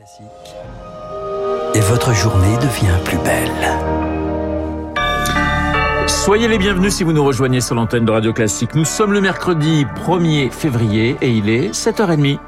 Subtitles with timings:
[0.00, 0.24] Classique.
[1.74, 3.68] Et votre journée devient plus belle.
[6.06, 8.74] Soyez les bienvenus si vous nous rejoignez sur l'antenne de Radio Classique.
[8.74, 12.38] Nous sommes le mercredi 1er février et il est 7h30.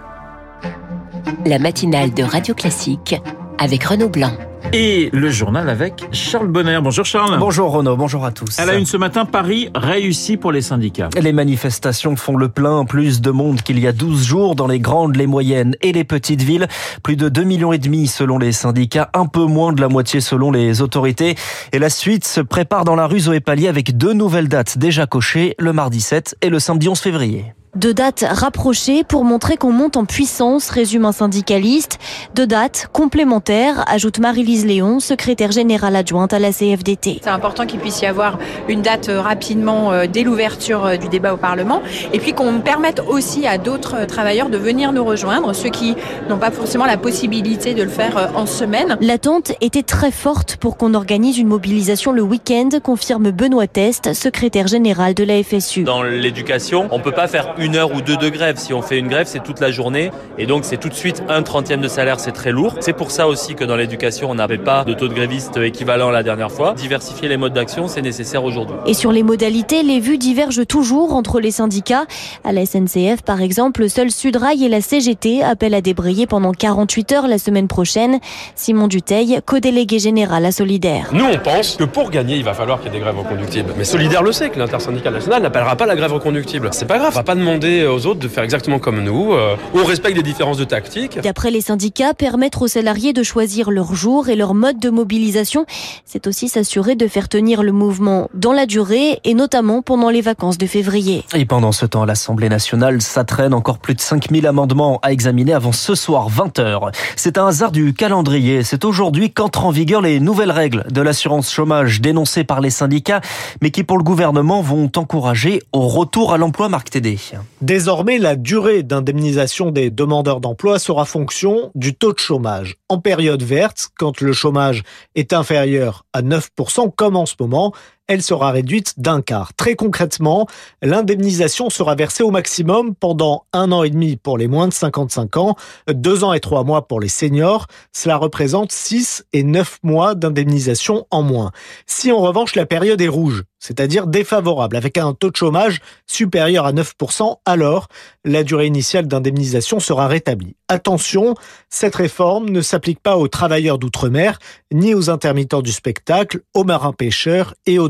[1.45, 3.21] La matinale de Radio Classique
[3.59, 4.33] avec Renaud Blanc.
[4.75, 6.79] Et le journal avec Charles Bonner.
[6.83, 7.39] Bonjour Charles.
[7.39, 8.59] Bonjour Renaud, bonjour à tous.
[8.59, 11.11] À la une ce matin, Paris réussi pour les syndicats.
[11.21, 14.81] Les manifestations font le plein, plus de monde qu'il y a 12 jours dans les
[14.81, 16.69] grandes, les moyennes et les petites villes.
[17.03, 20.23] Plus de 2 millions et demi selon les syndicats, un peu moins de la moitié
[20.23, 21.35] selon les autorités.
[21.73, 25.07] Et la suite se prépare dans la rue Zoé Pallier avec deux nouvelles dates déjà
[25.07, 27.53] cochées, le mardi 7 et le samedi 11 février.
[27.75, 31.99] Deux dates rapprochées pour montrer qu'on monte en puissance, résume un syndicaliste.
[32.35, 37.21] Deux dates complémentaires, ajoute Marie-Lise Léon, secrétaire générale adjointe à la CFDT.
[37.23, 38.39] C'est important qu'il puisse y avoir
[38.71, 41.83] une date euh, rapidement euh, dès l'ouverture euh, du débat au Parlement
[42.15, 45.95] et puis qu'on permette aussi à d'autres travailleurs de venir nous rejoindre, ceux qui
[46.31, 48.97] n'ont pas forcément la possibilité de le faire en semaine.
[49.03, 54.69] L'attente était très forte pour qu'on organise une mobilisation le week-end, confirme Benoît Test, secrétaire
[54.69, 55.83] général de la FSU.
[55.83, 58.57] Dans l'éducation, on peut pas faire une heure ou deux de grève.
[58.57, 60.11] Si on fait une grève, c'est toute la journée.
[60.39, 62.77] Et donc, c'est tout de suite un trentième de salaire, c'est très lourd.
[62.81, 66.11] C'est pour ça aussi que dans l'éducation, on n'avait pas de taux de grévistes équivalent
[66.11, 66.75] la dernière fois.
[66.75, 68.77] Diversifier les modes d'action, c'est nécessaire aujourd'hui.
[68.87, 72.07] Et sur les modalités, les vues divergent toujours entre les syndicats.
[72.45, 77.13] À la SNCF, par exemple, seul Sudrail et la CGT appellent à débrayer pendant 48
[77.13, 78.21] heures la semaine prochaine.
[78.55, 81.09] Simon Duteil, co-délégué général à Solidaire.
[81.13, 83.75] Nous, on pense que pour gagner, il va falloir qu'il y ait des grèves reconductibles.
[83.77, 86.69] Mais Solidaire le sait que l'intersyndicale nationale n'appellera pas la grève reconductible.
[86.73, 89.33] C'est pas grave, on va pas demander aux autres de faire exactement comme nous.
[89.33, 91.19] Euh, on respecte les différences de tactique.
[91.21, 95.67] D'après les syndicats, permettre aux salariés de choisir leur jour et leur mode de mobilisation,
[96.05, 100.21] c'est aussi s'assurer de faire tenir le mouvement dans la durée et notamment pendant les
[100.21, 101.25] vacances de février.
[101.35, 105.53] Et pendant ce temps, l'Assemblée nationale, ça traîne encore plus de 5000 amendements à examiner
[105.53, 106.93] avant ce soir 20h.
[107.17, 108.63] C'est un hasard du calendrier.
[108.63, 113.21] C'est aujourd'hui qu'entrent en vigueur les nouvelles règles de l'assurance chômage dénoncées par les syndicats,
[113.61, 117.19] mais qui pour le gouvernement vont encourager au retour à l'emploi Marc Tédé.
[117.61, 122.75] Désormais, la durée d'indemnisation des demandeurs d'emploi sera fonction du taux de chômage.
[122.89, 124.83] En période verte, quand le chômage
[125.15, 127.73] est inférieur à 9%, comme en ce moment,
[128.09, 129.55] elle sera réduite d'un quart.
[129.55, 130.47] Très concrètement,
[130.83, 135.37] l'indemnisation sera versée au maximum pendant un an et demi pour les moins de 55
[135.37, 135.57] ans,
[135.89, 137.67] deux ans et trois mois pour les seniors.
[137.93, 141.53] Cela représente 6 et 9 mois d'indemnisation en moins.
[141.87, 146.67] Si en revanche la période est rouge, c'est-à-dire défavorable, avec un taux de chômage supérieur
[146.67, 147.87] à 9%, alors
[148.25, 150.57] la durée initiale d'indemnisation sera rétablie.
[150.67, 151.35] Attention,
[151.71, 154.41] cette réforme ne s'applique pas aux travailleurs d'outre-mer,
[154.73, 157.89] ni aux intermittents du spectacle, aux marins-pêcheurs et aux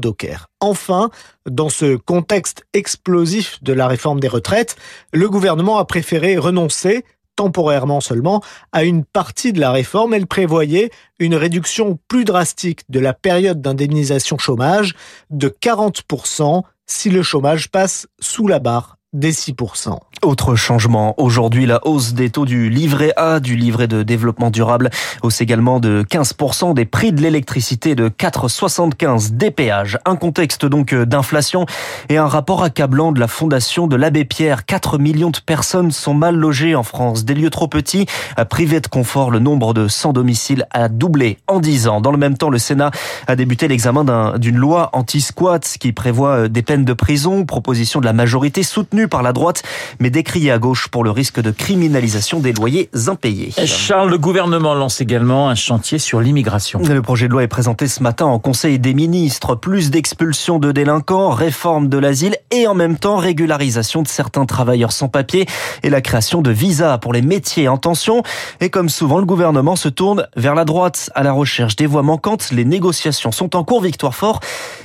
[0.61, 1.11] Enfin,
[1.49, 4.77] dans ce contexte explosif de la réforme des retraites,
[5.13, 7.05] le gouvernement a préféré renoncer
[7.37, 8.43] temporairement seulement,
[8.73, 10.15] à une partie de la réforme.
[10.15, 14.95] Elle prévoyait une réduction plus drastique de la période d'indemnisation chômage
[15.31, 19.99] de 40% si le chômage passe sous la barre des 6%.
[20.25, 24.89] Autre changement, aujourd'hui la hausse des taux du livret A, du livret de développement durable,
[25.23, 29.99] hausse également de 15% des prix de l'électricité de 4,75 des péages.
[30.05, 31.67] Un contexte donc d'inflation
[32.09, 34.65] et un rapport accablant de la fondation de l'abbé Pierre.
[34.65, 37.25] 4 millions de personnes sont mal logées en France.
[37.25, 38.07] Des lieux trop petits,
[38.49, 42.01] privés de confort, le nombre de sans domicile a doublé en 10 ans.
[42.01, 42.93] Dans le même temps, le Sénat
[43.27, 48.13] a débuté l'examen d'une loi anti-squat qui prévoit des peines de prison, proposition de la
[48.13, 49.65] majorité soutenue par la droite,
[49.99, 53.51] mais décrié à gauche pour le risque de criminalisation des loyers impayés.
[53.67, 56.81] Charles, le gouvernement lance également un chantier sur l'immigration.
[56.81, 59.57] Le projet de loi est présenté ce matin en Conseil des ministres.
[59.57, 64.93] Plus d'expulsions de délinquants, réforme de l'asile et en même temps régularisation de certains travailleurs
[64.93, 65.47] sans papier
[65.83, 68.23] et la création de visas pour les métiers en tension.
[68.61, 72.03] Et comme souvent, le gouvernement se tourne vers la droite à la recherche des voix
[72.03, 72.51] manquantes.
[72.53, 74.41] Les négociations sont en cours, victoire fort,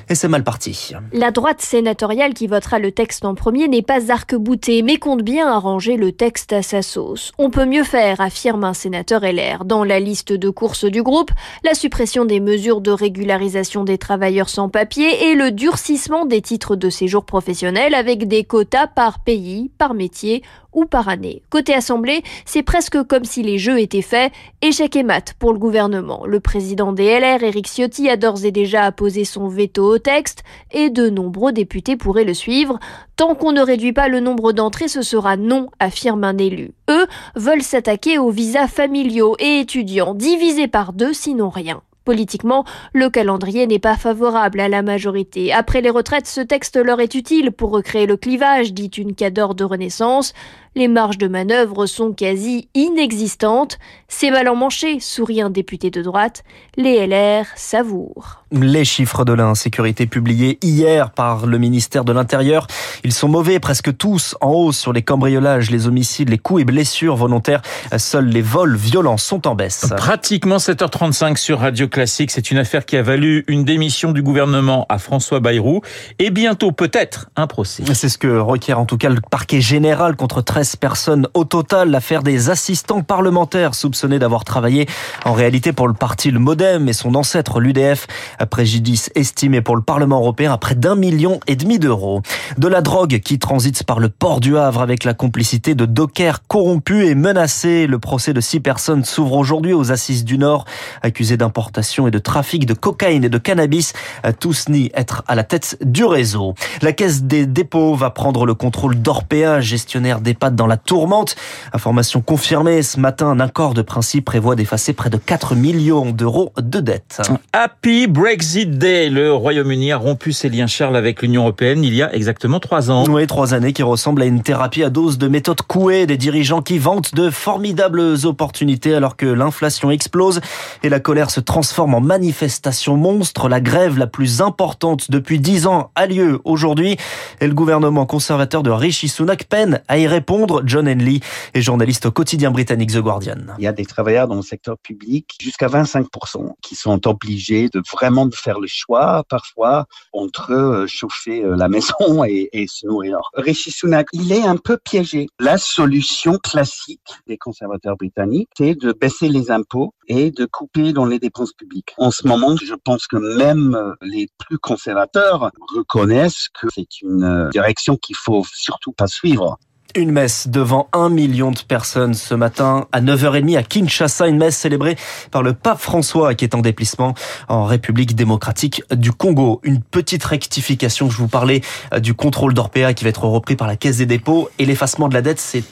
[0.10, 0.94] et c'est mal parti.
[1.12, 5.48] La droite sénatoriale qui votera le texte en premier n'est pas arc-boutée, mais compte bien
[5.48, 7.32] arranger le texte à sa sauce.
[7.38, 9.66] On peut mieux faire, affirme un sénateur LR.
[9.66, 11.32] Dans la liste de courses du groupe,
[11.64, 16.76] la suppression des mesures de régularisation des travailleurs sans papier et le durcissement des titres
[16.76, 20.44] de séjour professionnel avec des quotas par pays, par métier
[20.78, 21.42] ou par année.
[21.50, 24.32] Côté Assemblée, c'est presque comme si les jeux étaient faits,
[24.62, 26.26] échec et mat pour le gouvernement.
[26.28, 30.44] Le président des LR, Éric Ciotti, a d'ores et déjà apposé son veto au texte
[30.72, 32.78] et de nombreux députés pourraient le suivre.
[33.16, 36.72] Tant qu'on ne réduit pas le nombre d'entrées, ce sera non, affirme un élu.
[36.90, 41.82] Eux veulent s'attaquer aux visas familiaux et étudiants, divisés par deux sinon rien.
[42.08, 42.64] Politiquement,
[42.94, 45.52] le calendrier n'est pas favorable à la majorité.
[45.52, 49.54] Après les retraites, ce texte leur est utile pour recréer le clivage, dit une cadre
[49.54, 50.34] de Renaissance.
[50.78, 53.80] Les marges de manœuvre sont quasi inexistantes.
[54.08, 56.44] C'est mal emmanché, sourit un député de droite.
[56.76, 58.44] Les LR savourent.
[58.52, 62.68] Les chiffres de l'insécurité publiés hier par le ministère de l'Intérieur,
[63.04, 66.66] ils sont mauvais, presque tous en hausse sur les cambriolages, les homicides, les coups et
[66.66, 67.64] blessures volontaires.
[67.98, 69.88] Seuls les vols violents sont en baisse.
[69.98, 72.30] Pratiquement 7h35 sur Radio Classique.
[72.30, 75.82] C'est une affaire qui a valu une démission du gouvernement à François Bayrou
[76.20, 77.84] et bientôt peut-être un procès.
[77.96, 81.90] C'est ce que requiert en tout cas le parquet général contre 13 personnes au total.
[81.90, 84.88] L'affaire des assistants parlementaires soupçonnés d'avoir travaillé
[85.26, 88.08] en réalité pour le parti le Modem et son ancêtre l'UDF
[88.50, 92.22] préjudice estimé pour le Parlement européen à près d'un million et demi d'euros.
[92.58, 96.46] De la drogue qui transite par le port du Havre avec la complicité de dockers
[96.48, 97.88] corrompus et menacés.
[97.88, 100.66] Le procès de six personnes s'ouvre aujourd'hui aux assises du Nord,
[101.02, 103.94] accusés d'importation et de trafic de cocaïne et de cannabis.
[104.40, 106.54] Tous nient être à la tête du réseau.
[106.82, 110.22] La caisse des dépôts va prendre le contrôle d'Orpea, gestionnaire
[110.56, 111.36] dans la tourmente.
[111.74, 116.54] Information confirmée ce matin, un accord de principe prévoit d'effacer près de 4 millions d'euros
[116.58, 117.22] de dettes.
[117.54, 119.10] Happy Brexit Day.
[119.10, 122.92] Le Royaume-Uni a rompu ses liens, Charles, avec l'Union européenne il y a exactement trois
[122.92, 123.06] ans.
[123.10, 126.06] Oui, trois années qui ressemblent à une thérapie à dose de méthode couée.
[126.06, 130.42] Des dirigeants qui vantent de formidables opportunités alors que l'inflation explose
[130.84, 133.50] et la colère se transforme en manifestation monstre.
[133.50, 136.98] La grève la plus importante depuis dix ans a lieu aujourd'hui
[137.42, 140.37] et le gouvernement conservateur de Rishi Sunak peine à y répondre.
[140.66, 141.20] John Henley
[141.54, 143.38] est journaliste au quotidien britannique The Guardian.
[143.58, 147.82] Il y a des travailleurs dans le secteur public, jusqu'à 25%, qui sont obligés de
[147.92, 153.20] vraiment faire le choix parfois entre euh, chauffer euh, la maison et, et se nourrir.
[153.34, 155.28] Rishi Sunak, il est un peu piégé.
[155.40, 161.06] La solution classique des conservateurs britanniques, c'est de baisser les impôts et de couper dans
[161.06, 161.94] les dépenses publiques.
[161.98, 167.50] En ce moment, je pense que même euh, les plus conservateurs reconnaissent que c'est une
[167.52, 169.58] direction qu'il faut surtout pas suivre.
[169.98, 174.56] Une messe devant un million de personnes ce matin à 9h30 à Kinshasa, une messe
[174.56, 174.96] célébrée
[175.32, 177.16] par le pape François qui est en déplacement
[177.48, 179.60] en République démocratique du Congo.
[179.64, 181.62] Une petite rectification, je vous parlais
[181.96, 185.08] euh, du contrôle d'Orpea qui va être repris par la Caisse des dépôts et l'effacement
[185.08, 185.64] de la dette, c'est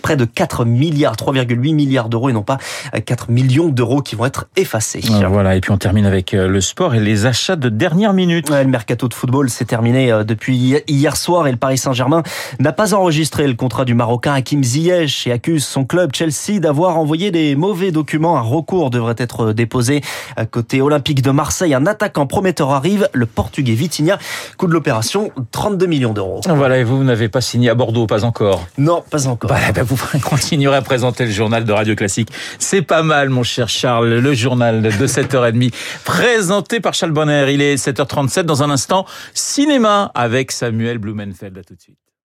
[0.00, 2.56] près de 4 milliards, 3,8 milliards d'euros et non pas
[3.04, 5.02] 4 millions d'euros qui vont être effacés.
[5.28, 8.48] Voilà, et puis on termine avec euh, le sport et les achats de dernière minute.
[8.48, 12.22] Ouais, le mercato de football s'est terminé euh, depuis hier soir et le Paris Saint-Germain
[12.60, 16.96] n'a pas enregistré le contrat du Marocain Hakim Ziyech et accuse son club Chelsea d'avoir
[16.96, 18.36] envoyé des mauvais documents.
[18.36, 20.00] Un recours devrait être déposé
[20.36, 21.74] à côté olympique de Marseille.
[21.74, 24.16] Un attaquant prometteur arrive, le Portugais Vitinha.
[24.58, 26.40] Coût de l'opération, 32 millions d'euros.
[26.46, 28.64] Voilà, et vous, vous n'avez pas signé à Bordeaux, pas encore?
[28.78, 29.50] Non, pas encore.
[29.50, 32.28] Bah, bah, vous continuerez à présenter le journal de Radio Classique.
[32.60, 35.74] C'est pas mal, mon cher Charles, le journal de 7h30,
[36.04, 37.52] présenté par Charles Bonner.
[37.52, 39.04] Il est 7h37 dans un instant.
[39.32, 41.58] Cinéma avec Samuel Blumenfeld.
[41.58, 42.03] À tout de suite.